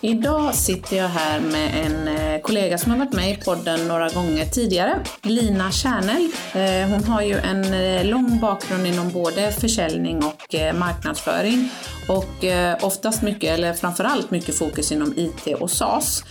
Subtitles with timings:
[0.00, 4.08] Idag sitter jag här med en eh, kollega som har varit med i podden några
[4.08, 6.30] gånger tidigare, Lina Kärnel.
[6.54, 11.70] Eh, hon har ju en eh, lång bakgrund inom både försäljning och marknadsföring
[12.08, 12.44] och
[12.80, 16.24] oftast mycket, eller framförallt mycket fokus inom IT och SaaS.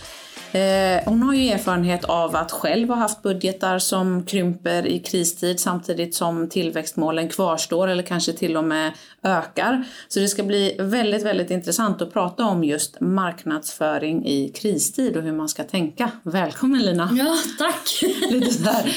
[0.52, 5.60] Eh, hon har ju erfarenhet av att själv ha haft budgetar som krymper i kristid
[5.60, 9.84] samtidigt som tillväxtmålen kvarstår eller kanske till och med ökar.
[10.08, 15.22] Så det ska bli väldigt, väldigt intressant att prata om just marknadsföring i kristid och
[15.22, 16.10] hur man ska tänka.
[16.22, 17.10] Välkommen Lina!
[17.12, 18.02] Ja, tack!
[18.30, 18.92] Lite sådär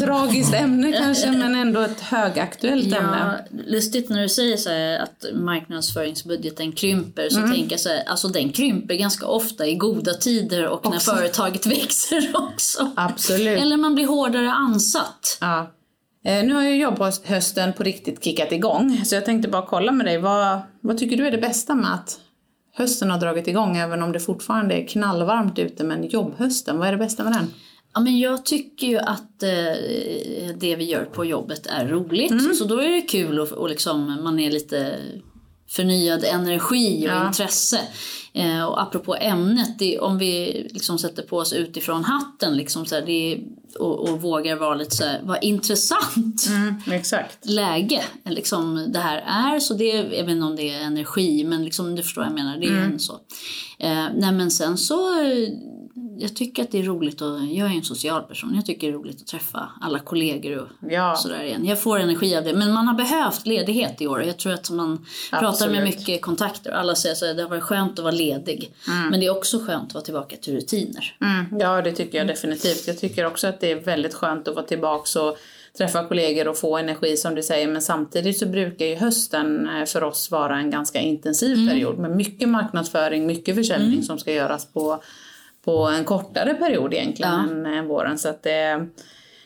[0.00, 3.44] tragiskt ämne kanske men ändå ett högaktuellt ja, ämne.
[3.66, 7.52] Lustigt när du säger så här, att marknadsföringsbudgeten krymper så mm.
[7.52, 11.66] tänker jag så här, alltså den krymper ganska ofta i goda tider och när företaget
[11.80, 12.90] växer också.
[12.96, 13.60] Absolut.
[13.60, 15.38] Eller man blir hårdare ansatt.
[15.40, 15.70] Ja.
[16.24, 20.06] Eh, nu har ju jobbhösten på riktigt kickat igång, så jag tänkte bara kolla med
[20.06, 20.18] dig.
[20.18, 22.20] Vad, vad tycker du är det bästa med att
[22.74, 26.92] hösten har dragit igång, även om det fortfarande är knallvarmt ute, men jobbhösten, vad är
[26.92, 27.50] det bästa med den?
[27.94, 32.30] Ja, men jag tycker ju att eh, det vi gör på jobbet är roligt.
[32.30, 32.54] Mm.
[32.54, 34.98] Så då är det kul och, och liksom, man är lite
[35.68, 37.26] förnyad energi och ja.
[37.26, 37.80] intresse.
[38.34, 42.94] Eh, och apropå ämnet, det, om vi liksom sätter på oss utifrån hatten liksom så
[42.94, 43.40] här, det,
[43.78, 46.74] och, och, vågar vara lite så här, vad intressant mm,
[47.42, 49.60] läge liksom, det här är.
[49.60, 52.34] Så det, jag vet inte om det är energi, men liksom, du förstår vad jag
[52.34, 52.58] menar.
[52.58, 52.98] Det är mm.
[52.98, 53.12] så.
[53.78, 55.14] Eh, nej men sen så
[56.18, 58.92] jag tycker att det är roligt att, jag är en social person, jag tycker det
[58.92, 61.16] är roligt att träffa alla kollegor och ja.
[61.16, 61.64] sådär igen.
[61.64, 64.22] Jag får energi av det, men man har behövt ledighet i år.
[64.22, 65.40] Jag tror att man Absolut.
[65.40, 68.74] pratar med mycket kontakter och alla säger att det har varit skönt att vara ledig.
[68.88, 69.08] Mm.
[69.08, 71.16] Men det är också skönt att vara tillbaka till rutiner.
[71.20, 71.60] Mm.
[71.60, 72.86] Ja, det tycker jag definitivt.
[72.86, 75.38] Jag tycker också att det är väldigt skönt att vara tillbaka och
[75.78, 77.68] träffa kollegor och få energi som du säger.
[77.68, 81.68] Men samtidigt så brukar ju hösten eh, för oss vara en ganska intensiv mm.
[81.68, 84.02] period med mycket marknadsföring, mycket försäljning mm.
[84.02, 85.02] som ska göras på
[85.64, 87.72] på en kortare period egentligen ja.
[87.72, 88.18] än våren.
[88.18, 88.86] Så att det,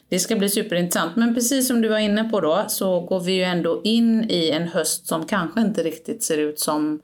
[0.08, 1.16] det ska bli superintressant.
[1.16, 4.50] Men precis som du var inne på då så går vi ju ändå in i
[4.50, 7.00] en höst som kanske inte riktigt ser ut som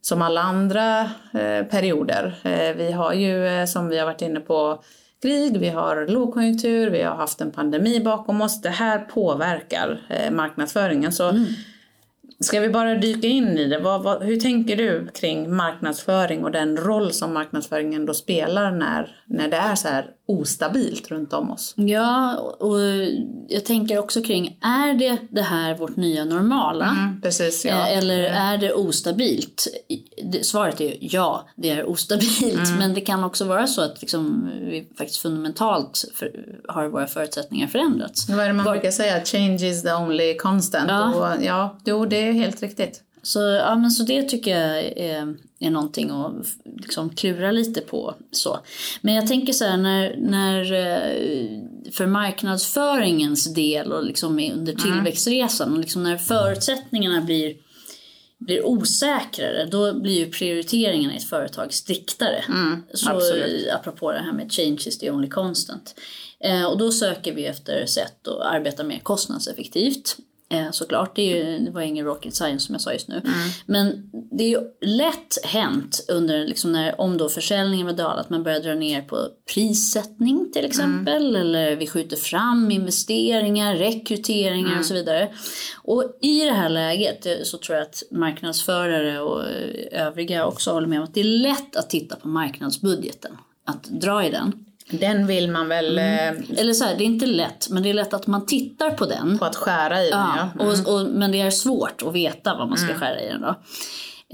[0.00, 1.00] som alla andra
[1.34, 2.38] eh, perioder.
[2.42, 4.82] Eh, vi har ju eh, som vi har varit inne på
[5.22, 8.62] krig, vi har lågkonjunktur, vi har haft en pandemi bakom oss.
[8.62, 11.12] Det här påverkar eh, marknadsföringen.
[11.12, 11.46] Så mm.
[12.40, 13.78] Ska vi bara dyka in i det?
[13.78, 19.16] Vad, vad, hur tänker du kring marknadsföring och den roll som marknadsföringen då spelar när,
[19.26, 21.74] när det är så här ostabilt runt om oss?
[21.76, 22.78] Ja, och
[23.48, 26.84] jag tänker också kring, är det det här vårt nya normala?
[26.84, 27.70] Mm, precis, ja.
[27.70, 29.66] Eh, eller är det ostabilt?
[30.42, 32.68] Svaret är ja, det är ostabilt.
[32.68, 32.78] Mm.
[32.78, 36.30] Men det kan också vara så att liksom, vi faktiskt fundamentalt för,
[36.68, 38.28] har våra förutsättningar förändrats.
[38.28, 38.72] Vad är det man Var...
[38.72, 39.24] brukar säga?
[39.24, 40.88] Change is the only constant.
[40.88, 43.02] Ja, och, ja jo, det är helt riktigt.
[43.26, 48.14] Så, ja, men så det tycker jag är, är någonting att liksom klura lite på.
[48.32, 48.58] Så.
[49.00, 54.76] Men jag tänker så här, när, när eh, för marknadsföringens del och liksom under mm.
[54.76, 57.56] tillväxtresan, och liksom när förutsättningarna blir,
[58.38, 62.44] blir osäkrare, då blir ju prioriteringarna i ett företag striktare.
[62.48, 63.70] Mm, så, absolut.
[63.70, 65.94] Apropå det här med change is the only constant.
[66.40, 70.16] Eh, och då söker vi efter sätt att arbeta mer kostnadseffektivt.
[70.48, 73.14] Eh, såklart, det, ju, det var ingen rocket science som jag sa just nu.
[73.14, 73.48] Mm.
[73.66, 78.30] Men det är ju lätt hänt under, liksom när, om då försäljningen var dal, att
[78.30, 81.26] man börjar dra ner på prissättning till exempel.
[81.26, 81.40] Mm.
[81.40, 84.78] Eller vi skjuter fram investeringar, rekryteringar mm.
[84.78, 85.28] och så vidare.
[85.82, 90.72] Och i det här läget eh, så tror jag att marknadsförare och eh, övriga också
[90.72, 93.36] håller med om att det är lätt att titta på marknadsbudgeten.
[93.64, 94.65] Att dra i den.
[94.90, 95.98] Den vill man väl...
[95.98, 96.36] Mm.
[96.36, 98.90] Eh, Eller så här, det är inte lätt, men det är lätt att man tittar
[98.90, 99.38] på den.
[99.38, 100.34] På att skära i den, ja.
[100.36, 100.62] ja.
[100.62, 100.66] Mm.
[100.66, 103.00] Och, och, men det är svårt att veta vad man ska mm.
[103.00, 103.54] skära i den då.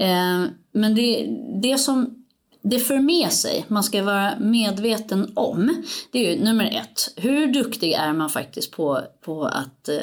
[0.03, 1.27] Eh, men det,
[1.61, 2.23] det som
[2.63, 7.47] det för med sig, man ska vara medveten om, det är ju nummer ett, hur
[7.47, 9.95] duktig är man faktiskt på, på att eh,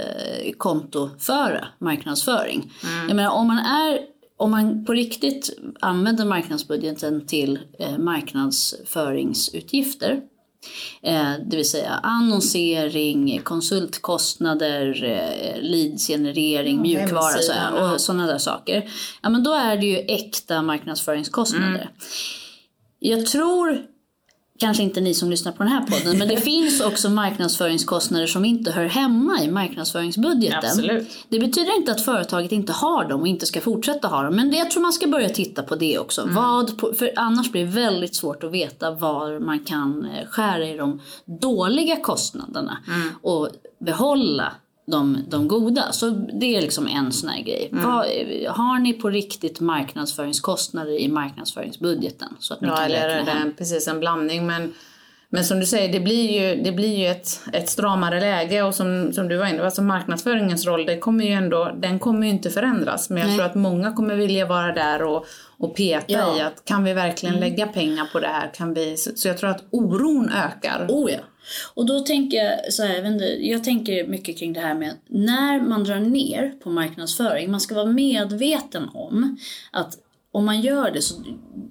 [0.59, 2.73] kontoföra marknadsföring?
[2.85, 3.09] Mm.
[3.09, 4.01] Jag menar, om man är
[4.37, 10.21] om man på riktigt använder marknadsbudgeten till eh, marknadsföringsutgifter
[11.51, 18.91] det vill säga annonsering, konsultkostnader, eh, leadsgenerering, mjukvara så här, och sådana där saker.
[19.23, 21.67] Ja men då är det ju äkta marknadsföringskostnader.
[21.67, 21.89] Mm.
[22.99, 23.83] Jag tror
[24.61, 28.45] kanske inte ni som lyssnar på den här podden, men det finns också marknadsföringskostnader som
[28.45, 30.59] inte hör hemma i marknadsföringsbudgeten.
[30.59, 31.09] Absolut.
[31.29, 34.53] Det betyder inte att företaget inte har dem och inte ska fortsätta ha dem, men
[34.53, 36.23] jag tror man ska börja titta på det också.
[36.23, 36.35] Mm.
[36.35, 40.77] Vad, för annars blir det väldigt svårt att veta var man kan eh, skära i
[40.77, 43.09] de dåliga kostnaderna Mm.
[43.23, 43.49] och
[43.79, 44.53] behålla
[44.91, 45.93] de, de goda.
[45.93, 47.69] Så det är liksom en sån här grej.
[47.73, 47.85] Mm.
[47.85, 48.07] Vad,
[48.57, 52.29] har ni på riktigt marknadsföringskostnader i marknadsföringsbudgeten?
[52.39, 53.55] Så att ni Ja, kan eller är det hem?
[53.59, 54.47] precis en blandning.
[54.47, 54.73] Men,
[55.29, 58.75] men som du säger, det blir ju, det blir ju ett, ett stramare läge och
[58.75, 62.27] som, som du var inne på, alltså marknadsföringens roll, det kommer ju ändå, den kommer
[62.27, 63.11] ju inte förändras.
[63.11, 63.37] Men jag Nej.
[63.37, 65.27] tror att många kommer vilja vara där och,
[65.59, 66.23] och peta Ja.
[66.25, 66.37] Mm.
[66.37, 68.51] i att kan vi verkligen lägga pengar på det här?
[68.55, 70.87] Kan vi, så, så jag tror att oron ökar.
[70.89, 71.19] Oh ja.
[71.75, 74.95] Och då tänker jag så här, jag, inte, jag tänker mycket kring det här med
[75.09, 79.39] när man drar ner på marknadsföring, man ska vara medveten om
[79.71, 79.99] att
[80.33, 81.15] om man gör det så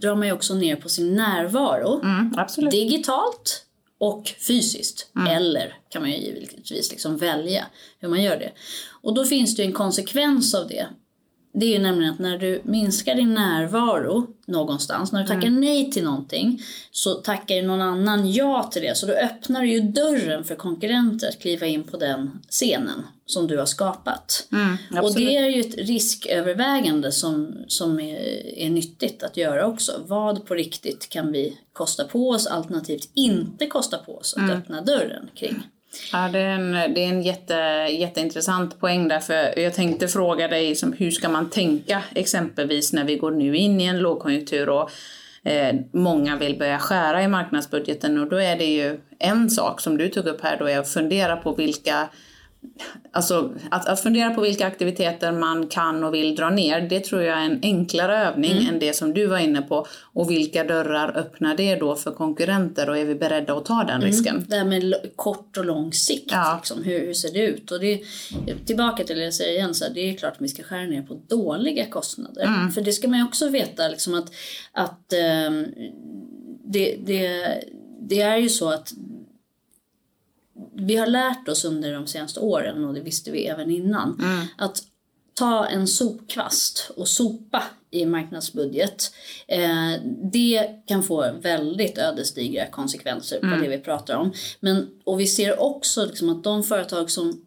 [0.01, 2.01] drar man ju också ner på sin närvaro.
[2.03, 2.69] Mm.
[2.71, 3.65] Digitalt
[3.97, 5.11] och fysiskt.
[5.29, 7.65] Eller kan man ju givetvis liksom välja
[7.99, 8.51] hur man gör det.
[9.01, 10.87] Och då finns det en konsekvens av det.
[11.51, 15.91] Det är ju nämligen att när du minskar din närvaro någonstans, när du tackar nej
[15.91, 16.61] till någonting,
[16.91, 18.97] så tackar ju någon annan ja till det.
[18.97, 23.47] Så då öppnar du ju dörren för konkurrenter att kliva in på den scenen som
[23.47, 24.47] du har skapat.
[24.91, 25.27] och absolut.
[25.27, 28.19] det är ju ett riskövervägande som, som är,
[28.57, 30.01] är nyttigt att göra också.
[30.07, 34.81] Vad på riktigt kan vi kosta på oss alternativt inte kosta på oss att öppna
[34.81, 35.63] dörren kring?
[36.11, 37.53] Ja, det är en, det är en jätte,
[37.89, 39.19] jätteintressant poäng där.
[39.19, 43.57] För jag tänkte fråga dig som, hur ska man tänka exempelvis när vi går nu
[43.57, 44.91] in i en lågkonjunktur och
[45.43, 49.97] eh, många vill börja skära i marknadsbudgeten och då är det ju en sak som
[49.97, 52.09] du tog upp här då är att fundera på vilka
[53.11, 57.21] Alltså att, att fundera på vilka aktiviteter man kan och vill dra ner, det tror
[57.21, 59.87] jag är en enklare övning än det som du var inne på.
[60.13, 64.01] Och vilka dörrar öppnar det då för konkurrenter och är vi beredda att ta den
[64.01, 64.45] risken?
[64.47, 66.55] Det här med kort och lång sikt, Ja.
[66.59, 67.71] liksom, hur, hur ser det ut?
[67.71, 68.01] Och det,
[68.65, 70.83] tillbaka till det jag säger igen, så här, det är klart att vi ska skära
[70.83, 72.69] ner på dåliga kostnader.
[72.73, 74.31] För det ska man ju också veta liksom att,
[74.71, 75.65] att ehm,
[76.65, 77.45] det, det,
[78.09, 78.93] det är ju så att
[80.73, 84.23] vi har lärt oss under de senaste åren, och det visste vi även innan,
[84.57, 84.83] att
[85.33, 89.11] ta en sopkvast och sopa i marknadsbudget.
[89.47, 90.01] Eh,
[90.31, 94.33] det kan få väldigt ödesdigra konsekvenser på det vi pratar om.
[94.59, 97.45] Men, och vi ser också liksom att de företag som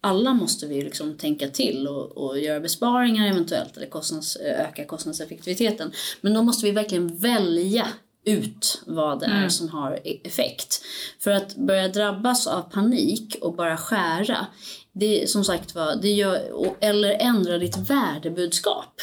[0.00, 5.92] alla måste vi liksom tänka till och, och göra besparingar eventuellt eller kostnads, öka kostnadseffektiviteten.
[6.20, 7.86] Men då måste vi verkligen välja
[8.26, 10.82] ut vad det är som har e- effekt.
[11.18, 14.46] För att börja drabbas av panik och bara skära,
[14.92, 16.40] det som sagt var, det gör,
[16.80, 19.00] eller ändra ditt värdebudskap.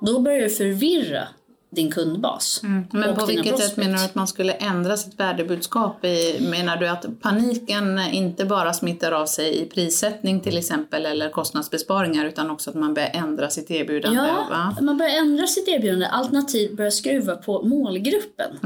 [0.00, 1.28] Då börjar det förvirra
[1.70, 2.60] din kundbas.
[2.62, 2.86] Mm.
[2.92, 6.04] Men på vilket sätt menar du att man skulle ändra sitt värdebudskap?
[6.04, 11.30] I, menar du att paniken inte bara smittar av sig i prissättning till exempel eller
[11.30, 14.18] kostnadsbesparingar utan också att man börjar ändra sitt erbjudande?
[14.18, 14.76] Ja, va?
[14.80, 18.58] man börjar ändra sitt erbjudande alternativt börja skruva på målgruppen.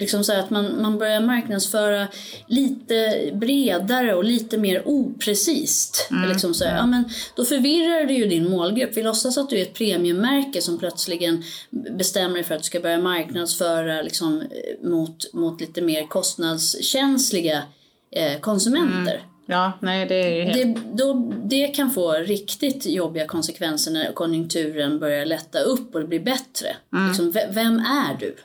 [0.00, 2.08] Liksom så att man, man börjar marknadsföra
[2.46, 6.08] lite bredare och lite mer oprecist.
[6.28, 7.04] Liksom så ja, men
[7.36, 8.90] då förvirrar du ju din målgrupp.
[8.96, 12.80] Vi låtsas att du är ett premiummärke som plötsligen bestämmer dig för att du ska
[12.80, 17.62] börja marknadsföra liksom, eh, mot, mot lite mer kostnadskänsliga
[18.10, 19.20] eh, konsumenter.
[19.46, 20.74] Ja, nej det är ju helt...
[20.76, 26.06] Det, då, det kan få riktigt jobbiga konsekvenser när konjunkturen börjar lätta upp och det
[26.06, 26.76] blir bättre.
[27.08, 28.36] Liksom, ve- vem är du?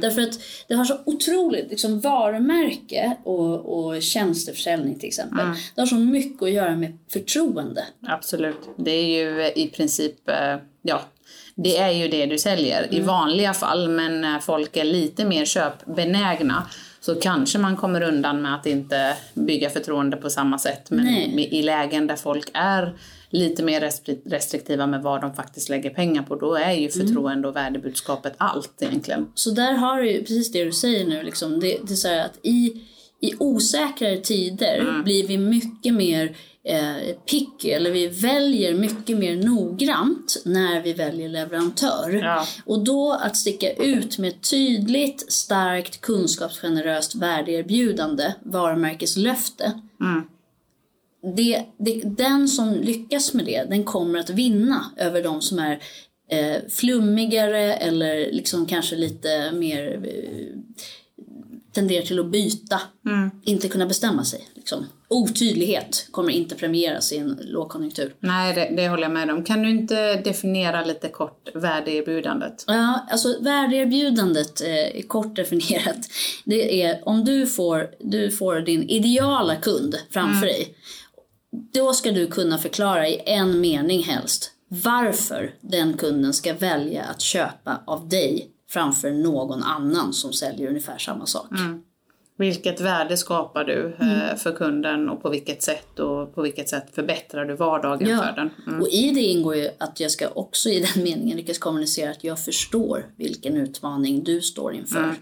[0.00, 5.46] Därför att det har så otroligt, liksom varumärke och, och tjänsteförsäljning till exempel.
[5.74, 7.84] Det har så mycket att göra med förtroende.
[8.06, 8.56] Absolut.
[8.76, 11.00] Det är ju i princip, eh, ja,
[11.54, 12.96] det är ju det du säljer Mm.
[12.96, 13.88] i vanliga fall.
[13.88, 16.66] Men när folk är lite mer köpbenägna
[17.00, 20.90] så kanske man kommer undan med att inte bygga förtroende på samma sätt.
[20.90, 21.48] Men Nej.
[21.50, 22.94] i lägen där folk är
[23.30, 27.06] lite mer restri- restriktiva med vad de faktiskt lägger pengar på, då är ju Mm.
[27.06, 29.26] förtroende och värdebudskapet allt egentligen.
[29.34, 31.22] Så där har du ju precis det du säger nu.
[31.22, 31.60] Liksom.
[31.60, 32.82] Det, det är så att i,
[33.20, 40.42] i osäkrare tider blir vi mycket mer eh, picky, eller vi väljer mycket mer noggrant
[40.44, 42.10] när vi väljer leverantör.
[42.10, 42.46] Ja.
[42.64, 49.72] Och då att sticka ut med ett tydligt, starkt, kunskapsgeneröst värdeerbjudande, varumärkeslöfte.
[51.36, 55.82] Det, det, den som lyckas med det, den kommer att vinna över de som är
[56.30, 60.58] eh, flummigare eller liksom kanske lite mer eh,
[61.72, 62.80] tenderar till att byta.
[63.44, 64.48] Inte kunna bestämma sig.
[64.54, 68.14] Liksom, otydlighet kommer inte premieras i en lågkonjunktur.
[68.20, 69.44] Nej, det, det håller jag med om.
[69.44, 72.64] Kan du inte definiera lite kort värdeerbjudandet?
[72.66, 75.98] Ja, alltså värdeerbjudandet, eh, kort definierat,
[76.44, 80.48] det är om du får, du får din ideala kund framför mm.
[80.48, 80.74] dig,
[81.72, 87.20] då ska du kunna förklara i en mening helst varför den kunden ska välja att
[87.20, 91.50] köpa av dig framför någon annan som säljer ungefär samma sak.
[91.50, 91.82] Mm.
[92.36, 94.36] Vilket värde skapar du eh, mm.
[94.36, 98.18] för kunden och på vilket sätt och på vilket sätt förbättrar du vardagen ja.
[98.18, 98.50] för den?
[98.66, 98.80] Mm.
[98.80, 102.24] Och i det ingår ju att jag ska också i den meningen lyckas kommunicera att
[102.24, 105.14] jag förstår vilken utmaning du står inför.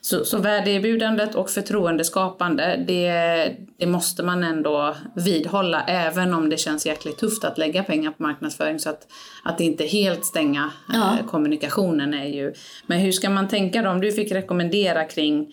[0.00, 0.24] Mm.
[0.24, 6.86] Så, så värdeerbjudandet och förtroendeskapande, det, det måste man ändå vidhålla även om det känns
[6.86, 8.78] jäkligt tufft att lägga pengar på marknadsföring.
[8.78, 9.06] Så att,
[9.44, 11.18] att inte helt stänga ja.
[11.18, 12.54] eh, kommunikationen är ju...
[12.86, 13.90] Men hur ska man tänka då?
[13.90, 15.52] Om du fick rekommendera kring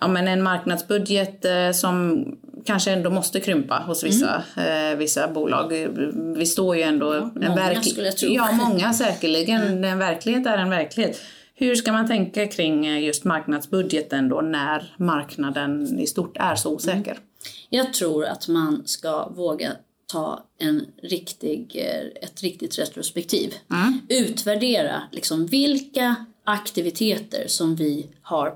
[0.00, 2.24] ja, men en marknadsbudget eh, som
[2.64, 4.92] kanske ändå måste krympa hos vissa, mm.
[4.92, 5.88] eh, vissa bolag.
[6.36, 7.14] Vi står ju ändå...
[7.14, 8.28] Ja, en många skulle jag tro.
[8.28, 9.62] Ja, många säkerligen.
[9.62, 9.84] Mm.
[9.84, 11.20] En verklighet är en verklighet.
[11.54, 16.74] Hur ska man tänka kring eh, just marknadsbudgeten då när marknaden i stort är så
[16.74, 17.10] osäker?
[17.10, 17.22] Mm.
[17.70, 19.72] Jag tror att man ska våga
[20.06, 23.54] ta en riktig, eh, ett riktigt retrospektiv.
[23.70, 24.00] Mm.
[24.08, 28.54] Utvärdera liksom vilka aktiviteter som vi har eh,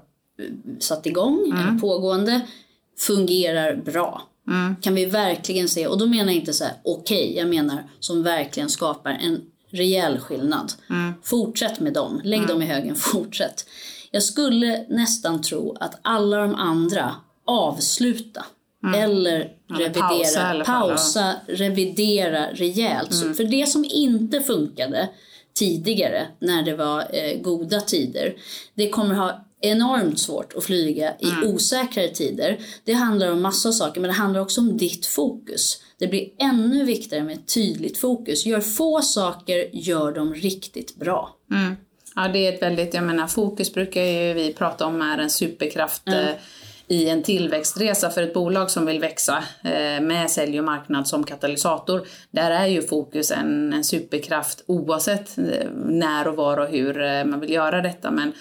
[0.79, 1.59] satt igång mm.
[1.59, 2.41] eller pågående
[2.99, 4.23] fungerar bra.
[4.49, 4.77] Mm.
[4.77, 7.85] Kan vi verkligen se, och då menar jag inte så här okej, okay, jag menar
[8.01, 9.43] som verkligen skapar en
[9.77, 10.73] rejäl skillnad.
[10.91, 11.15] Mm.
[11.23, 12.51] Fortsätt med dem, lägg mm.
[12.51, 13.67] dem i högen, fortsätt.
[14.11, 17.15] Jag skulle nästan tro att alla de andra
[17.47, 18.45] avsluta
[18.85, 19.03] mm.
[19.03, 23.15] eller revidera, pausa, pausa revidera rejält.
[23.15, 23.35] Så, mm.
[23.35, 25.09] för det som inte funkade
[25.55, 28.37] tidigare när det var eh, goda tider,
[28.75, 31.55] det kommer ha enormt svårt att flyga i mm.
[31.55, 32.59] osäkrare tider.
[32.85, 35.83] Det handlar om massa saker men det handlar också om ditt fokus.
[35.99, 38.47] Det blir ännu viktigare med ett tydligt fokus.
[38.47, 41.37] Gör få saker, gör dem riktigt bra.
[41.51, 41.77] Mm.
[42.15, 45.31] Ja, det är ett väldigt, jag menar fokus brukar ju vi prata om är en
[45.31, 46.35] superkraft mm.
[46.89, 51.25] i en tillväxtresa för ett bolag som vill växa eh, med sälj och marknad som
[51.25, 52.07] katalysator.
[52.31, 57.41] Där är ju fokus en, en superkraft oavsett eh, när och var och hur man
[57.41, 58.11] vill göra detta.
[58.11, 58.33] Men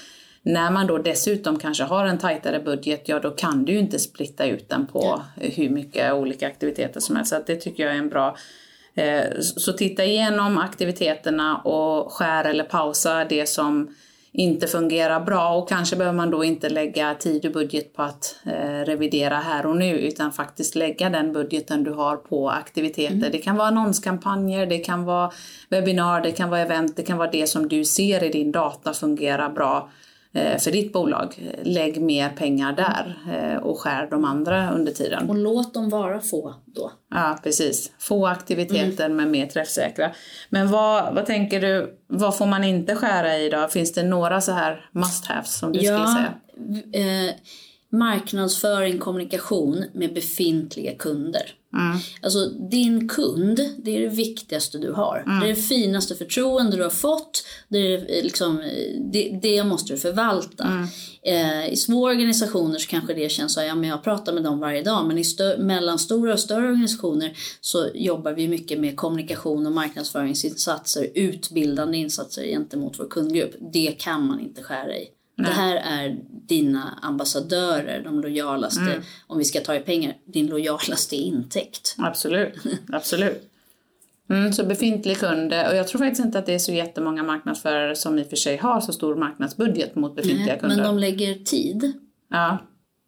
[0.45, 3.99] när man då dessutom kanske har en tajtare budget, ja då kan du ju inte
[3.99, 5.25] splitta ut den på ja.
[5.35, 7.31] hur mycket olika aktiviteter som helst.
[7.31, 8.37] Så det tycker jag är en bra
[8.95, 13.95] eh, så titta igenom aktiviteterna och skär eller pausa det som
[14.31, 18.35] inte fungerar bra och kanske behöver man då inte lägga tid och budget på att
[18.45, 23.15] eh, revidera här och nu utan faktiskt lägga den budgeten du har på aktiviteter.
[23.15, 23.31] Mm.
[23.31, 25.31] Det kan vara annonskampanjer, det kan vara
[25.69, 28.93] webbinar, det kan vara event, det kan vara det som du ser i din data
[28.93, 29.89] fungerar bra
[30.35, 31.51] för ditt bolag.
[31.63, 35.29] Lägg mer pengar där eh, och skär de andra under tiden.
[35.29, 36.91] Och låt dem vara få då.
[37.11, 37.91] Ja, precis.
[37.99, 39.17] Få aktiviteter mm.
[39.17, 40.11] men mer träffsäkra.
[40.49, 43.67] Men vad, vad tänker du, vad får man inte skära i då?
[43.67, 46.33] Finns det några så här must haves som du ja, skulle säga?
[46.93, 47.35] Eh,
[47.97, 51.53] marknadsföring, kommunikation med befintliga kunder.
[51.75, 51.97] Mm.
[52.21, 55.23] Alltså din kund, det är det viktigaste du har.
[55.25, 55.39] Mm.
[55.39, 57.45] Det är det finaste förtroende du har fått.
[57.67, 58.61] Det, är liksom,
[59.13, 60.63] det, det måste du förvalta.
[60.63, 60.87] Mm.
[61.23, 64.59] Eh, I små organisationer så kanske det känns så ja men jag pratar med dem
[64.59, 65.07] varje dag.
[65.07, 65.23] Men i
[65.57, 72.99] mellanstora och större organisationer så jobbar vi mycket med kommunikation och marknadsföringsinsatser, utbildande insatser gentemot
[72.99, 73.55] vår kundgrupp.
[73.73, 75.07] Det kan man inte skära i.
[75.35, 79.01] Det här är dina ambassadörer, de lojalaste, mm.
[79.27, 81.95] om vi ska ta i pengar, din lojalaste intäkt.
[81.97, 82.53] Absolut,
[82.93, 83.51] absolut.
[84.29, 87.95] Mm, så befintlig kund, och jag tror faktiskt inte att det är så jättemånga marknadsförare
[87.95, 90.75] som i och för sig har så stor marknadsbudget mot befintliga Nej, kunder.
[90.75, 91.93] Men de lägger tid.
[92.29, 92.57] Ja.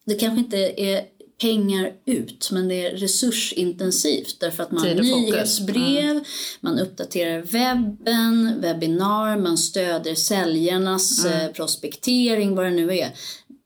[0.05, 1.01] Det kanske inte är
[1.41, 6.23] pengar ut men det är resursintensivt därför att man har nyhetsbrev, mm.
[6.59, 11.39] man uppdaterar webben, webbinar, man stöder säljarnas mm.
[11.39, 13.09] Eh, prospektering, vad det nu är.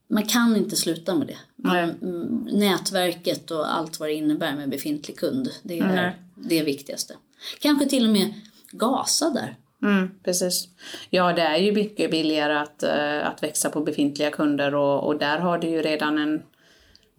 [0.08, 1.38] Man kan inte sluta med det.
[1.56, 6.14] Man, mm, nätverket och allt vad det innebär med befintlig kund, det är mm.
[6.36, 7.14] det viktigaste.
[7.60, 8.34] Kanske till och med
[8.72, 9.56] gasa där.
[9.84, 10.68] Mm, precis.
[11.10, 15.20] Ja, det är ju mycket billigare att, uh, att växa på befintliga kunder och, och
[15.20, 16.42] där har du ju redan en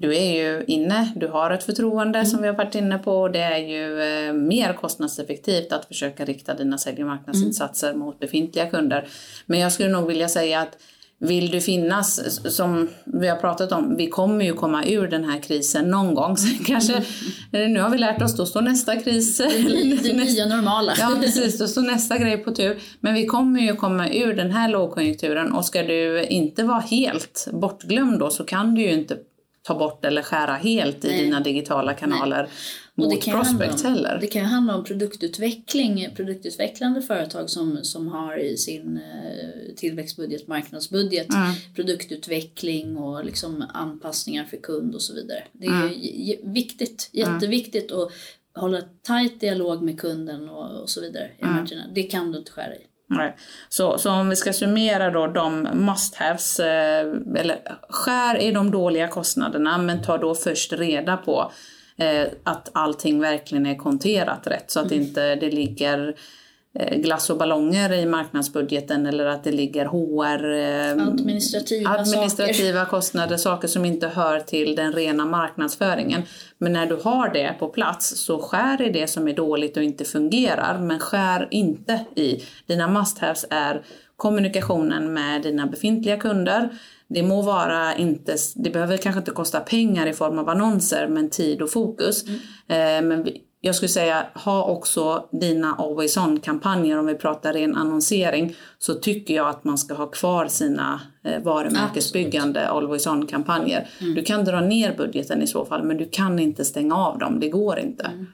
[0.02, 2.30] du är ju inne, du har ett förtroende mm.
[2.30, 6.24] som vi har varit inne på och det är ju eh, mer kostnadseffektivt att försöka
[6.24, 8.00] rikta dina sälj och marknadsinsatser mm.
[8.00, 9.08] mot befintliga kunder.
[9.46, 10.76] Men jag skulle nog vilja säga att
[11.18, 15.40] vill du finnas, som vi har pratat om, vi kommer ju komma ur den här
[15.42, 16.36] krisen någon gång.
[16.36, 17.02] Sen kanske,
[17.52, 17.72] mm.
[17.72, 19.38] nu har vi lärt oss, då står nästa kris.
[20.02, 20.92] Det nya normala.
[20.98, 22.78] Ja precis, då står nästa grej på tur.
[23.00, 27.48] Men vi kommer ju komma ur den här lågkonjunkturen och ska du inte vara helt
[27.52, 29.16] bortglömd då så kan du ju inte
[29.62, 31.24] ta bort eller skära helt i Nej.
[31.24, 32.42] dina digitala kanaler
[32.96, 34.18] Och mot prospects om, heller.
[34.20, 41.34] Det kan handla om produktutveckling, produktutvecklande företag som, som har i sin eh, tillväxtbudget, marknadsbudget,
[41.34, 41.52] Mm.
[41.74, 45.44] produktutveckling och liksom anpassningar för kund och så vidare.
[45.52, 46.52] Det är Mm.
[46.52, 48.12] viktigt, jätteviktigt att
[48.54, 51.30] hålla tajt dialog med kunden och, och så vidare.
[51.42, 51.66] Mm.
[51.94, 52.80] Det kan du inte skära i.
[53.16, 53.36] Nej.
[53.68, 59.08] Så, så om vi ska summera då de must-haves, eh, eller skär i de dåliga
[59.08, 61.52] kostnaderna men ta då först reda på
[61.96, 66.14] eh, att allting verkligen är konterat rätt så att inte det ligger
[66.96, 72.00] glass och ballonger i marknadsbudgeten eller att det ligger HR, eh, Administrativa, saker.
[72.00, 76.22] administrativa kostnader, saker som inte hör till den rena marknadsföringen.
[76.58, 79.82] Men när du har det på plats så skär i det som är dåligt och
[79.82, 82.44] inte fungerar, men skär inte i.
[82.66, 83.82] Dina must-haves är
[84.16, 86.68] kommunikationen med dina befintliga kunder.
[87.08, 91.30] Det må vara inte, det behöver kanske inte kosta pengar i form av annonser, men
[91.30, 92.24] tid och fokus.
[92.68, 97.76] Eh, men vi- jag skulle säga, ha också dina always on-kampanjer om vi pratar ren
[97.76, 98.56] annonsering.
[98.78, 103.88] Så tycker jag att man ska ha kvar sina eh, varumärkesbyggande always on-kampanjer.
[103.98, 107.40] Du kan dra ner budgeten i så fall, men du kan inte stänga av dem.
[107.40, 108.26] Det går inte.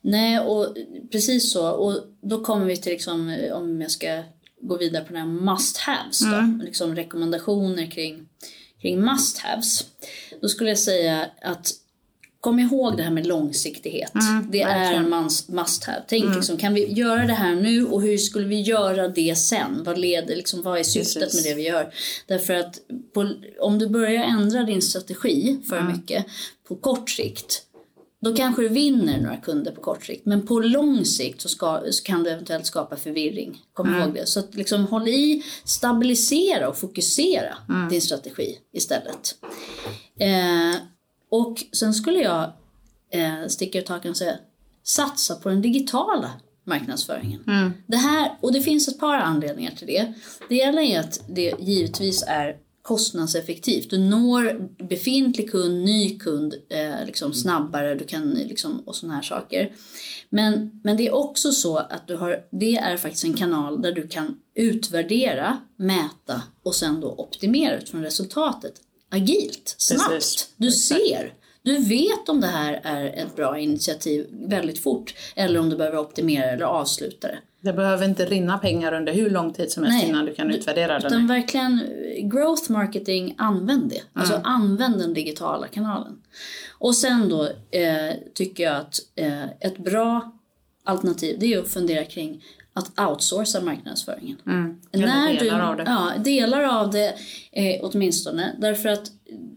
[0.00, 0.76] Nej, och
[1.12, 1.70] precis så.
[1.70, 4.22] Och då kommer vi till, liksom, eh, om jag ska
[4.60, 6.64] gå vidare på den här must-haves då.
[6.64, 8.28] Liksom rekommendationer kring,
[8.82, 9.84] kring must-haves.
[10.40, 11.72] Då skulle jag säga att
[12.44, 14.12] Kom ihåg det här med långsiktighet.
[14.48, 16.02] det är en mans- must-have.
[16.08, 19.82] Tänk liksom, kan vi göra det här nu och hur skulle vi göra det sen?
[19.84, 21.44] Vad, leder, liksom, vad är syftet Precis.
[21.44, 21.94] med det vi gör?
[22.26, 22.78] Därför att
[23.14, 26.26] på, om du börjar ändra din strategi för mycket
[26.68, 27.62] på kort sikt
[28.20, 30.26] då kanske du vinner några kunder på kort sikt.
[30.26, 33.62] Men på lång sikt så, ska, så kan det eventuellt skapa förvirring.
[33.72, 34.26] Kom ihåg det.
[34.26, 37.54] Så att liksom håll i, stabilisera och fokusera
[37.90, 39.34] din strategi istället.
[40.20, 40.80] Eh,
[41.34, 42.52] och sen skulle jag
[43.10, 44.38] eh, sticka ut hakan och säga
[44.82, 46.30] satsa på den digitala
[46.64, 47.40] marknadsföringen.
[47.86, 50.12] Det här, och det finns ett par anledningar till det.
[50.48, 53.90] Det ena är att det givetvis är kostnadseffektivt.
[53.90, 59.22] Du når befintlig kund, ny kund eh, liksom snabbare du kan, liksom, och sådana här
[59.22, 59.72] saker.
[60.30, 63.92] Men, men det är också så att du har, det är faktiskt en kanal där
[63.92, 68.74] du kan utvärdera, mäta och sen då optimera utifrån resultatet
[69.14, 70.10] agilt, snabbt.
[70.10, 70.48] Precis.
[70.56, 71.32] Du ser.
[71.62, 75.98] Du vet om det här är ett bra initiativ väldigt fort eller om du behöver
[75.98, 77.38] optimera eller avsluta det.
[77.60, 80.98] Det behöver inte rinna pengar under hur lång tid som helst innan du kan utvärdera
[80.98, 81.06] den.
[81.06, 84.02] Utan verkligen eh, growth marketing, använd det.
[84.12, 86.22] Alltså använd den digitala kanalen.
[86.78, 90.32] Och sen då eh, tycker jag att eh, ett bra
[90.84, 94.36] alternativ det är att fundera kring att outsourca marknadsföringen.
[94.92, 95.82] Eller delar av det.
[95.86, 97.14] Ja, delar av det
[97.52, 98.54] eh, åtminstone.
[98.58, 99.10] Därför att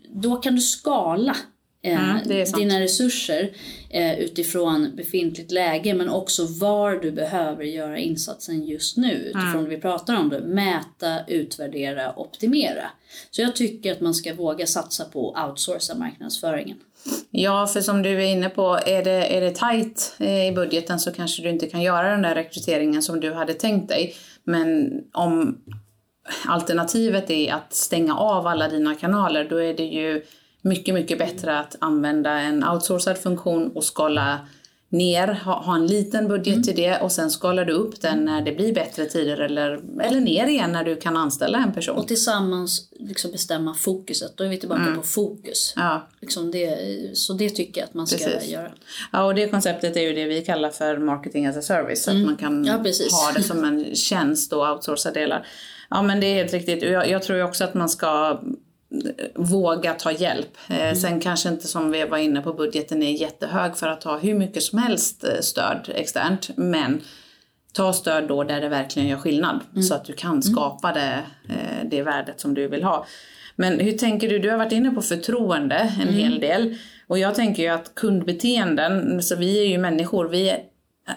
[0.10, 1.36] då kan du skala
[1.82, 3.52] eh, Mm, dina resurser
[3.90, 9.64] eh, utifrån befintligt läge men också var du behöver göra insatsen just nu utifrån Mm.
[9.64, 10.30] det vi pratar om.
[10.30, 10.42] Det.
[10.42, 12.90] Mäta, utvärdera, optimera.
[13.32, 16.78] Så jag tycker att man ska våga satsa på att outsourca marknadsföringen.
[17.32, 21.00] Ja, för som du är inne på, är det, är det tajt eh, i budgeten
[21.00, 24.16] så kanske du inte kan göra den där rekryteringen som du hade tänkt dig.
[24.44, 25.58] Men om
[26.46, 30.24] alternativet är att stänga av alla dina kanaler, då är det ju
[30.62, 34.40] mycket, mycket bättre att använda en outsourcad funktion och skala
[34.90, 38.42] ner, ha, ha en liten budget till det och sen skalar du upp den när
[38.42, 41.98] det blir bättre tider eller, eller ner igen när du kan anställa en person.
[41.98, 44.38] Och tillsammans liksom bestämma fokuset.
[44.38, 45.74] Då är vi tillbaka på fokus.
[45.76, 46.08] Ja.
[46.22, 46.78] Liksom det,
[47.14, 48.50] så det tycker jag att man ska Precis.
[48.50, 48.72] göra.
[49.12, 52.04] Ja, och det konceptet är ju det vi kallar för marketing as a service.
[52.04, 52.66] Så att man kan Mm.
[52.66, 52.74] Ja,
[53.12, 55.48] ha det som en tjänst och outsourca delar.
[55.90, 56.84] Ja, men det är helt riktigt.
[56.84, 58.42] Jag, jag tror ju också att man ska
[59.36, 60.58] våga ta hjälp.
[60.70, 60.96] Eh, Mm.
[60.96, 64.34] Sen kanske inte som vi var inne på budgeten är jättehög för att ha hur
[64.34, 66.50] mycket som helst eh, stöd externt.
[66.58, 67.02] Men
[67.74, 69.60] ta stöd då där det verkligen gör skillnad.
[69.72, 69.84] Mm.
[69.84, 73.06] Så att du kan skapa det, eh, det värdet som du vill ha.
[73.56, 74.40] Men hur tänker du?
[74.40, 76.14] Du har varit inne på förtroende en Mm.
[76.14, 76.76] hel del.
[77.08, 80.54] Och jag tänker ju att kundbeteenden, så vi är ju människor, vi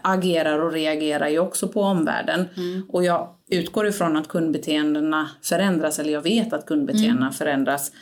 [0.02, 2.48] agerar och reagerar ju också på omvärlden.
[2.56, 2.86] Mm.
[2.88, 7.32] Och jag utgår ifrån att kundbeteendena förändras, eller jag vet att kundbeteendena Mm.
[7.32, 7.92] förändras.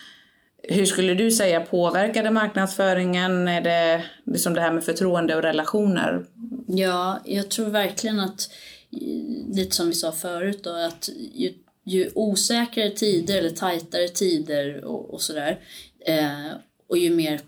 [0.62, 3.48] Hur skulle du säga, påverkar det marknadsföringen?
[3.48, 6.24] Är det liksom det här med förtroende och relationer?
[6.66, 8.50] Ja, jag tror verkligen att,
[8.92, 11.52] eh, lite som vi sa förut då, att ju,
[11.84, 15.58] ju osäkrare tider eller tajtare tider och, och sådär,
[16.06, 16.52] eh,
[16.88, 17.40] och ju mer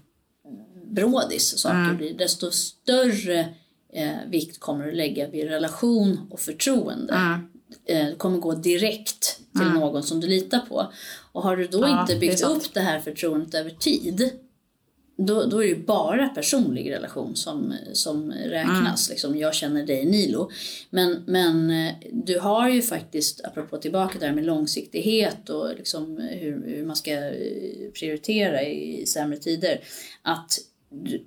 [0.91, 3.49] brådis saker blir, desto större
[3.93, 7.41] eh, vikt kommer du lägga vid relation och förtroende.
[7.87, 9.75] Eh, det kommer gå direkt till mm.
[9.75, 10.93] någon som du litar på.
[11.33, 14.31] Och har du då ja, inte byggt det upp det här förtroendet över tid
[15.27, 19.09] då, då är det ju bara personlig relation som, som räknas.
[19.09, 19.13] Mm.
[19.15, 20.51] Liksom, jag känner dig Nilo.
[20.91, 26.67] Men, men eh, du har ju faktiskt, apropå tillbaka där med långsiktighet och liksom hur,
[26.67, 29.81] hur man ska eh, prioritera i sämre tider.
[30.23, 30.59] Att
[30.91, 31.25] du,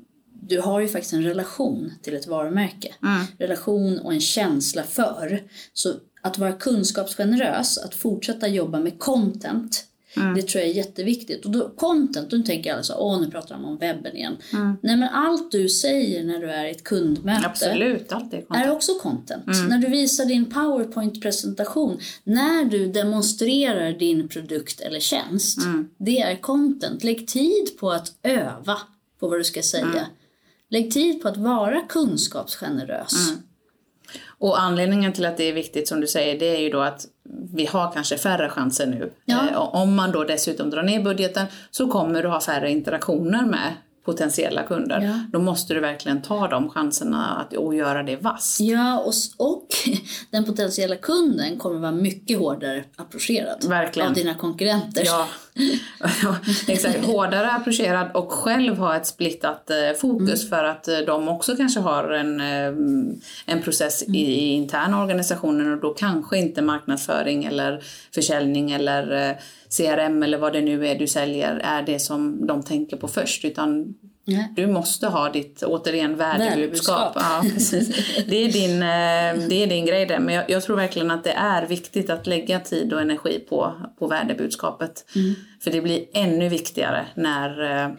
[0.48, 2.94] du har ju faktiskt en relation till ett varumärke.
[3.04, 3.26] Mm.
[3.38, 5.44] Relation och en känsla för.
[5.74, 10.36] Så att vara kunskapsgenerös, att fortsätta jobba med content Mm.
[10.36, 11.46] Det tror jag är jätteviktigt.
[11.46, 14.38] Och då, content, då tänker alla så åh nu pratar de om webben igen.
[14.54, 14.78] Mm.
[14.82, 18.72] Nej men allt du säger när du är i ett kundmöte Absolut, allt är, är
[18.72, 19.48] också content.
[19.48, 19.68] Mm.
[19.68, 25.90] När du visar din powerpoint-presentation, när du demonstrerar din produkt eller tjänst, mm.
[25.98, 27.04] det är content.
[27.04, 28.78] Lägg tid på att öva
[29.20, 30.08] på vad du ska säga.
[30.74, 33.30] Lägg tid på att vara kunskapsgenerös.
[33.30, 33.42] Mm.
[34.28, 37.06] Och anledningen till att det är viktigt som du säger, det är ju då att
[37.54, 39.14] vi har kanske färre chanser nu.
[39.26, 39.50] Ja.
[39.50, 43.74] Eh, om man då dessutom drar ner budgeten så kommer du ha färre interaktioner med
[44.04, 45.02] potentiella kunder.
[45.02, 45.20] Ja.
[45.32, 48.60] Då måste du verkligen ta de chanserna att, och göra det vasst.
[48.60, 49.68] Ja, och, och
[50.30, 54.10] den potentiella kunden kommer vara mycket hårdare approcherad verkligen.
[54.10, 55.04] av dina konkurrenter.
[55.06, 55.28] Ja,
[56.68, 57.06] exakt.
[57.06, 60.50] Hårdare approcherad och själv ha ett splittat eh, fokus mm.
[60.50, 62.68] för att eh, de också kanske har en, eh,
[63.46, 64.16] en process mm.
[64.16, 69.36] i, i interna organisationen och då kanske inte marknadsföring eller försäljning eller eh,
[69.78, 73.46] CRM eller vad det nu är du säljer är det som de tänker på först
[73.46, 74.54] utan Nej.
[74.56, 77.12] Du måste ha ditt, återigen, värdebudskap.
[77.16, 77.44] Ja,
[78.28, 80.20] Det, är din, eh, det är din grej där.
[80.20, 83.74] Men jag, jag, tror verkligen att det är viktigt att lägga tid och energi på,
[84.00, 85.06] på värdebudskapet.
[85.16, 85.36] Mm.
[85.60, 87.84] För det blir ännu viktigare när, ja.
[87.84, 87.92] Eh,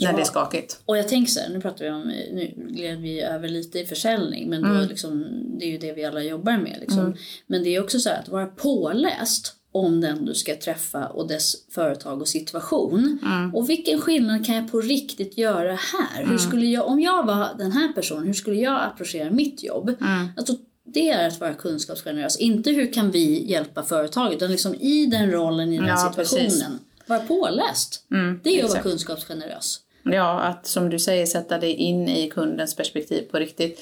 [0.00, 0.80] när det är skakigt.
[0.84, 3.86] Och jag tänker så här, nu pratar vi om, nu gled vi över lite i
[3.86, 4.88] försäljning, men då mm.
[4.88, 5.26] liksom,
[5.58, 6.76] det är ju det vi alla jobbar med.
[6.80, 7.00] Liksom.
[7.00, 7.16] Mm.
[7.46, 11.28] Men det är också så här att vara påläst om den du ska träffa och
[11.28, 13.18] dess företag och situation.
[13.22, 13.54] Mm.
[13.54, 16.18] Och vilken skillnad kan jag på riktigt göra här?
[16.18, 16.30] Mm.
[16.30, 19.88] Hur skulle jag, om jag var den här personen, hur skulle jag approchera mitt jobb?
[20.00, 20.28] Mm.
[20.36, 22.36] Alltså, det är att vara kunskapsgenerös.
[22.36, 26.46] Inte hur kan vi hjälpa företaget, utan liksom i den rollen, i den ja, situationen.
[26.46, 26.64] Precis.
[27.06, 28.06] Vara påläst.
[28.10, 29.80] Mm, det är att vara kunskapsgenerös.
[30.02, 33.80] Ja, att som du säger sätta dig in i kundens perspektiv på riktigt.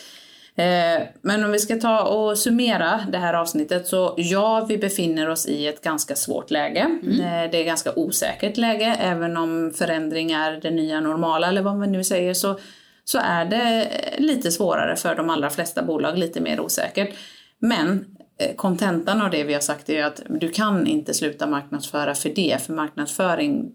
[0.56, 5.28] Eh, men om vi ska ta och summera det här avsnittet så ja, vi befinner
[5.28, 6.80] oss i ett ganska svårt läge.
[7.02, 7.20] Mm.
[7.20, 11.76] Eh, det är ganska osäkert läge, även om förändring är det nya normala eller vad
[11.76, 12.58] man nu säger så,
[13.04, 13.88] så är det
[14.18, 17.14] lite svårare för de allra flesta bolag, lite mer osäkert.
[17.58, 18.04] Men
[18.38, 22.28] eh, kontentan av det vi har sagt är att du kan inte sluta marknadsföra för
[22.28, 23.72] det, för marknadsföring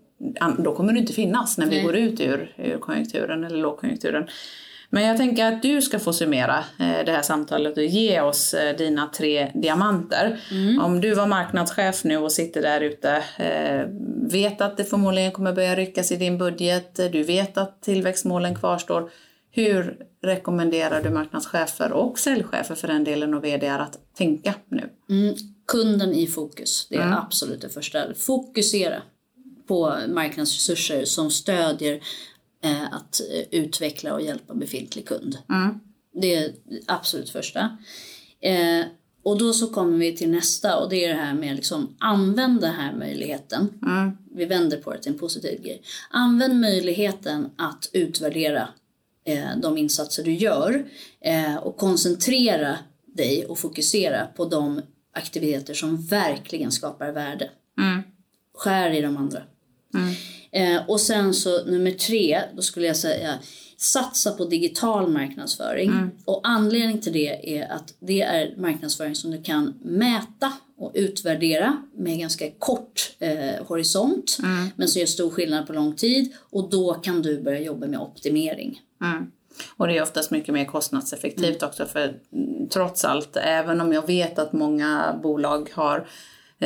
[0.57, 1.83] då kommer du inte finnas när vi Nej.
[1.83, 4.27] går ut ur, ur konjunkturen eller lågkonjunkturen.
[4.89, 8.53] Men jag tänker att du ska få summera eh, det här samtalet och ge oss
[8.53, 10.39] eh, dina tre diamanter.
[10.51, 10.79] Mm.
[10.79, 13.87] Om du var marknadschef nu och sitter där ute, eh,
[14.31, 19.11] vet att det förmodligen kommer börja ryckas i din budget, du vet att tillväxtmålen kvarstår.
[19.51, 24.89] Hur rekommenderar du marknadschefer och säljchefer för den delen och vd att tänka nu?
[25.09, 25.35] Mm.
[25.67, 27.13] Kunden i fokus, det är mm.
[27.13, 28.13] absolut det första.
[28.13, 29.01] Fokusera
[29.67, 31.99] på marknadsresurser som stödjer
[32.63, 35.37] eh, att eh, utveckla och hjälpa befintlig kund.
[35.49, 35.79] Mm.
[36.13, 36.51] Det är
[36.87, 37.77] absolut första.
[38.41, 38.85] Eh,
[39.23, 42.61] och då så kommer vi till nästa och det är det här med liksom använd
[42.61, 43.69] den här möjligheten.
[43.81, 44.17] Mm.
[44.35, 45.81] Vi vänder på det till en positiv grej.
[46.09, 48.67] Använd möjligheten att utvärdera
[49.25, 50.85] eh, de insatser du gör
[51.21, 54.81] eh, och koncentrera dig och fokusera på de
[55.13, 57.49] aktiviteter som verkligen skapar värde.
[57.77, 58.01] Mm.
[58.53, 59.41] Skär i de andra.
[59.93, 60.13] Mm.
[60.51, 63.39] Eh, och sen så nummer tre, då skulle jag säga
[63.77, 65.89] satsa på digital marknadsföring.
[65.89, 66.11] Mm.
[66.25, 71.83] Och anledning till det är att det är marknadsföring som du kan mäta och utvärdera
[71.93, 74.37] med ganska kort eh, horisont.
[74.43, 74.69] Mm.
[74.75, 76.33] Men som gör stor skillnad på lång tid.
[76.39, 78.81] Och då kan du börja jobba med optimering.
[79.01, 79.31] Mm.
[79.77, 81.69] Och det är oftast mycket mer kostnadseffektivt mm.
[81.69, 82.15] också för
[82.69, 86.07] trots allt, även om jag vet att många bolag har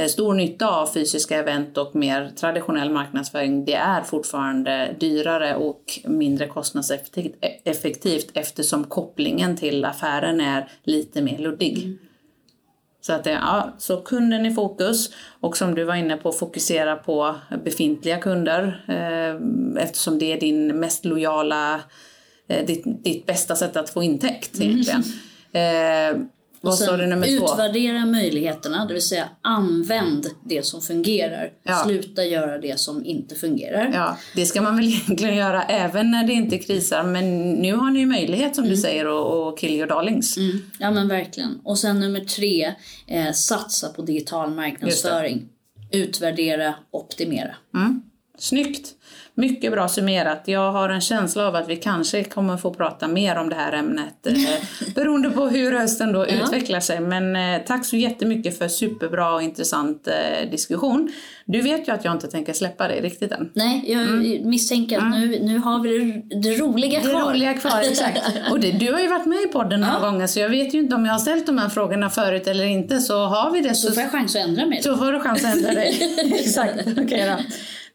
[0.07, 6.47] stor nytta av fysiska event och mer traditionell marknadsföring, det är fortfarande dyrare och mindre
[6.47, 11.83] kostnadseffektivt eftersom kopplingen till affären är lite mer luddig.
[11.83, 11.97] Mm.
[13.01, 16.95] Så, att det, ja, så kunden i fokus och som du var inne på, fokusera
[16.95, 21.81] på befintliga kunder eh, eftersom det är din mest lojala,
[22.47, 25.03] eh, ditt, ditt bästa sätt att få intäkt egentligen.
[25.03, 25.17] Mm.
[25.55, 26.15] Eh,
[26.63, 27.45] Vad sa du nummer två?
[27.45, 31.51] Utvärdera möjligheterna, det vill säga använd det som fungerar.
[31.63, 31.83] Ja.
[31.85, 33.91] Sluta göra det som inte fungerar.
[33.93, 37.03] Ja, det ska man väl egentligen göra även när det inte krisar.
[37.03, 39.05] Men nu har ni ju möjlighet som du säger
[39.49, 40.37] att kill your darlings.
[40.37, 40.61] Mm.
[40.79, 41.59] Ja men verkligen.
[41.63, 42.73] Och sen nummer tre,
[43.07, 45.49] eh, satsa på digital marknadsföring.
[45.91, 47.55] Utvärdera, optimera.
[47.75, 48.01] Mm.
[48.37, 48.87] Snyggt!
[49.35, 50.41] Mycket bra summerat.
[50.45, 53.73] Jag har en känsla av att vi kanske kommer få prata mer om det här
[53.73, 54.33] ämnet eh,
[54.95, 56.99] beroende på hur hösten då utvecklar sig.
[56.99, 61.11] Men eh, tack så jättemycket för superbra och intressant eh, diskussion.
[61.45, 63.51] Du vet ju att jag inte tänker släppa dig riktigt än.
[63.53, 63.99] Nej, jag
[64.45, 67.07] misstänker att nu, nu har vi det, det roliga Mm.
[67.13, 67.31] Det kvar.
[67.33, 68.19] roliga kvar, exakt.
[68.51, 70.79] Och det, du har ju varit med i podden några gånger så jag vet ju
[70.79, 72.99] inte om jag har ställt de här frågorna förut eller inte.
[72.99, 74.81] Så har vi det så, Så får jag chans att ändra mig.
[74.81, 76.15] så får du chans att ändra dig.
[76.39, 77.43] exakt, okej då.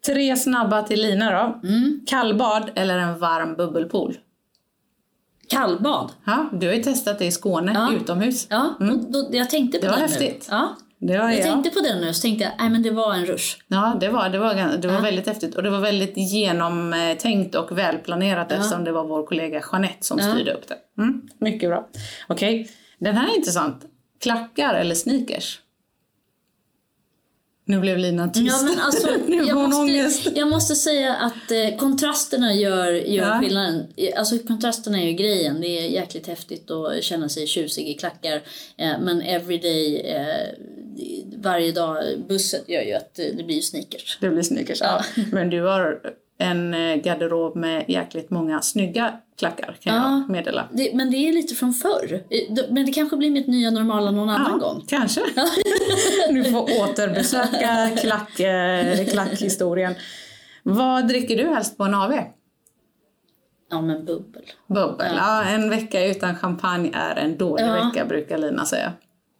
[0.07, 1.69] Tre snabba till Lina då.
[1.69, 2.01] Mm.
[2.07, 4.17] Kallbad eller en varm bubbelpool?
[5.49, 6.11] Kallbad.
[6.25, 7.93] Ja, du har ju testat det i Skåne, Ja.
[7.97, 8.47] utomhus.
[8.51, 9.99] Ja, och då, jag tänkte på Mm.
[9.99, 10.25] Det var den nu.
[10.27, 10.49] häftigt.
[10.51, 11.43] Ja, Det var jag jag.
[11.43, 13.57] tänkte på den nu så tänkte jag, nej men det var en rush.
[13.69, 17.79] Ja, det var, det var, det var väldigt häftigt och det var väldigt genomtänkt och
[17.79, 20.33] välplanerat eftersom det var vår kollega Jeanette som Ja.
[20.35, 21.03] styrde upp det.
[21.03, 21.89] Mm, mycket bra.
[22.29, 23.85] Okej, den här är intressant.
[24.21, 25.61] Klackar eller sneakers?
[27.69, 28.47] Nu blev Lina tyst.
[28.47, 30.25] Ja, men alltså, nu jag, hon ångest.
[30.25, 33.41] måste, jag måste säga att eh, kontrasterna gör, gör Ja.
[33.41, 33.87] skillnaden.
[34.17, 35.61] Alltså kontrasterna är ju grejen.
[35.61, 38.37] Det är jäkligt häftigt att känna sig tjusig i klackar.
[38.77, 40.47] Eh, men everyday, eh,
[41.37, 44.19] varje dag, bussen gör ju att det blir sneakers.
[44.21, 45.05] Det blir sneakers, ja.
[45.33, 46.01] Men du har
[46.39, 50.03] en eh, garderob med jäkligt många snygga klackar kan Ja.
[50.27, 50.69] jag meddela.
[50.73, 52.23] Det, men det är lite från förr.
[52.73, 54.85] Men det kanske blir mitt nya normala någon annan gång.
[54.89, 55.21] Kanske.
[56.31, 59.95] du får återbesöka klack, eh, klackhistorien.
[60.63, 62.13] Vad dricker du helst på en AV?
[63.71, 64.43] Ja men bubbel.
[64.67, 65.13] Bubbel.
[65.17, 65.45] Ja.
[65.45, 67.73] en vecka utan champagne är en dålig Ja.
[67.85, 68.93] vecka brukar Lina säga.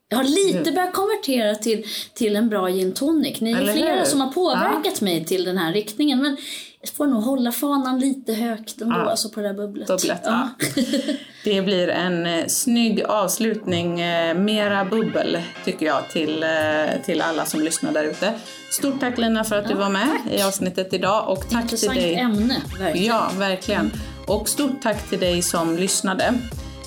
[0.09, 1.85] Jag har lite börjat konvertera till,
[2.15, 3.41] till en bra gin tonic.
[3.41, 4.05] Ni är Eller flera hur?
[4.05, 6.23] som har påverkat mig till den här riktningen.
[6.23, 6.37] Men
[6.81, 9.11] jag får nog hålla fanan lite högt ändå, Ja.
[9.11, 9.89] alltså på det här bubblet.
[9.89, 10.49] Bubblet, ja.
[11.45, 14.01] Det blir en eh, snygg avslutning.
[14.01, 18.33] Eh, mera bubbel tycker jag till, eh, till alla som lyssnar där ute.
[18.71, 21.95] Stort tack Lina för att du var med i avsnittet idag och tack till Intressant
[21.95, 22.15] dig.
[22.15, 23.07] ämne, verkligen.
[23.07, 23.91] Ja, verkligen.
[24.27, 26.35] Och stort tack till dig som lyssnade.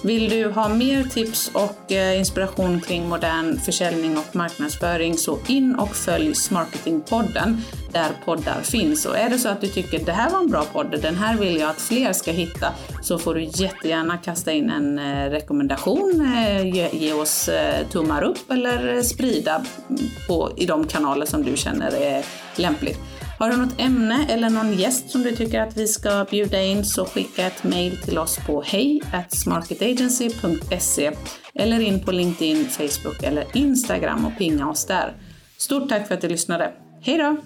[0.03, 5.75] Vill du ha mer tips och eh, inspiration kring modern försäljning och marknadsföring så in
[5.75, 7.61] och följ Smarketingpodden
[7.91, 9.05] där poddar finns.
[9.05, 11.37] Och är det så att du tycker det här var en bra podd, den här
[11.37, 16.33] vill jag att fler ska hitta, så får du jättegärna kasta in en eh, rekommendation,
[16.35, 17.49] eh, ge, ge oss
[17.91, 19.65] tummar upp eller sprida
[20.27, 22.99] på, i de kanaler som du känner är lämpligt.
[23.41, 26.85] Har du något ämne eller någon gäst som du tycker att vi ska bjuda in
[26.85, 31.11] så skicka ett mail till oss på hej smarketagency.se
[31.53, 35.13] eller in på LinkedIn, Facebook eller Instagram och pinga oss där.
[35.57, 36.73] Stort tack för att du lyssnade.
[37.01, 37.37] Hej då!